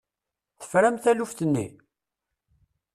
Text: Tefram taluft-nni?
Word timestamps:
Tefram 0.59 0.95
taluft-nni? 1.03 1.67